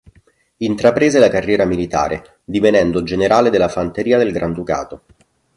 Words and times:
Intraprese 0.57 1.19
la 1.19 1.29
carriera 1.29 1.63
militare 1.63 2.39
divenendo 2.43 3.03
Generale 3.03 3.51
della 3.51 3.69
fanteria 3.69 4.17
del 4.17 4.31
Granducato. 4.31 5.03